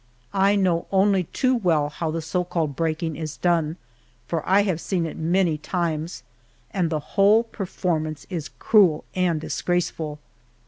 [0.33, 3.77] I know only too well how the so called breaking is done,
[4.27, 6.23] for I have seen it many times,
[6.71, 10.17] and the whole performance is cruel and disgraceful.